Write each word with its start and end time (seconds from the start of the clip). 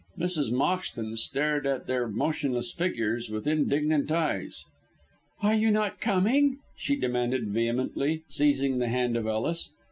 Mrs. 0.17 0.51
Moxton 0.51 1.15
stared 1.15 1.67
at 1.67 1.85
their 1.85 2.07
motionless 2.07 2.73
figures 2.73 3.29
with 3.29 3.45
indignant 3.45 4.11
eyes. 4.11 4.63
"Are 5.43 5.53
you 5.53 5.69
not 5.69 6.01
coming?" 6.01 6.57
she 6.75 6.95
demanded 6.95 7.47
vehemently, 7.49 8.23
seizing 8.27 8.79
the 8.79 8.89
hand 8.89 9.15
of 9.15 9.27
Ellis. 9.27 9.69